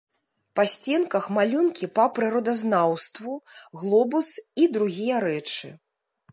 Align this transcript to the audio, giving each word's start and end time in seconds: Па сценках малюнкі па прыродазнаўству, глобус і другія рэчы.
Па 0.59 0.63
сценках 0.71 1.27
малюнкі 1.37 1.89
па 1.99 2.05
прыродазнаўству, 2.15 3.37
глобус 3.85 4.33
і 4.65 4.69
другія 4.79 5.23
рэчы. 5.29 5.67